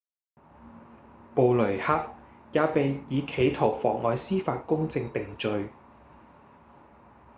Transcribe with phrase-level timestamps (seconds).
[1.35, 2.15] 布雷克
[2.53, 5.69] 也被以企圖妨礙司法公正定罪